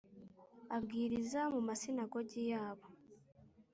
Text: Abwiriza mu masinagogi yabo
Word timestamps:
Abwiriza 0.75 1.41
mu 1.53 1.59
masinagogi 1.67 2.41
yabo 2.51 2.87